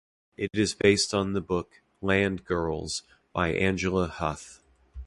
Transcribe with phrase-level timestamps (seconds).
[0.35, 3.03] It is based on the book "Land Girls"
[3.33, 4.59] by Angela Huth.